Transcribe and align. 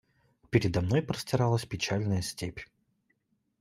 Передо 0.49 0.81
мною 0.81 1.05
простиралась 1.05 1.65
печальная 1.65 2.23
степь. 2.23 2.61